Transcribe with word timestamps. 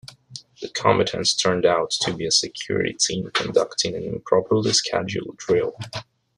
The 0.63 0.69
combatants 0.69 1.35
turned 1.35 1.63
out 1.63 1.91
to 1.91 2.13
be 2.15 2.25
a 2.25 2.31
security 2.31 2.93
team 2.99 3.29
conducting 3.35 3.95
an 3.95 4.01
improperly 4.03 4.73
scheduled 4.73 5.37
drill. 5.37 5.77